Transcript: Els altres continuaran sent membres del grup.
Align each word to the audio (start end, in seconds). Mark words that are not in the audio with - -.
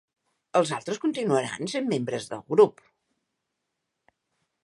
Els 0.59 0.69
altres 0.77 0.99
continuaran 1.03 1.69
sent 1.75 1.91
membres 1.91 2.27
del 2.33 2.43
grup. 2.55 2.83